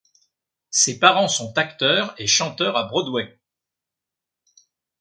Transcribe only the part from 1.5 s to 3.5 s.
acteur et chanteur à Broadway.